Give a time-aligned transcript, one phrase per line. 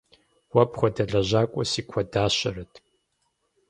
[0.53, 2.73] Уэ пхуэдэ лэжьакӀуэ си куэдащэрэт.